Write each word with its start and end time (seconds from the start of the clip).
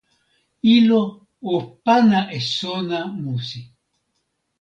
ilo 0.77 1.01
o 1.53 1.55
pana 1.85 2.19
e 2.37 2.39
sona 2.55 2.99
musi. 3.21 3.61